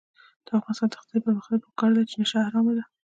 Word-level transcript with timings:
د 0.45 0.47
افغانستان 0.59 0.87
د 0.91 0.93
اقتصادي 0.97 1.17
پرمختګ 1.25 1.53
لپاره 1.53 1.67
پکار 1.75 1.89
ده 1.95 2.01
چې 2.09 2.15
نشه 2.21 2.37
حرامه 2.47 2.73
ده. 2.77 2.83